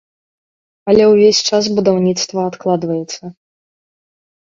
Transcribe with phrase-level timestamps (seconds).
[0.93, 3.23] Але ўвесь час будаўніцтва адкладваецца.